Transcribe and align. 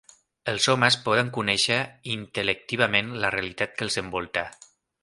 Els 0.53 0.63
homes 0.71 0.97
poden 1.09 1.29
conèixer 1.35 1.77
intel·lectivament 2.15 3.13
la 3.27 3.35
realitat 3.39 3.79
que 3.79 3.89
els 3.89 4.05
envolta. 4.07 4.49